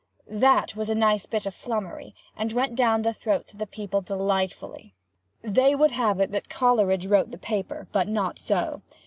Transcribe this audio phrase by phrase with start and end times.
[0.31, 4.01] That was a nice bit of flummery, and went down the throats of the people
[4.01, 4.95] delightfully.
[5.43, 8.81] They would have it that Coleridge wrote the paper—but not so.